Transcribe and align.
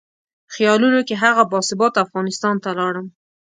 خیالونو 0.53 0.99
کې 1.07 1.15
هغه 1.23 1.43
باثباته 1.51 1.99
افغانستان 2.05 2.55
ته 2.63 2.69
لاړم. 2.79 3.07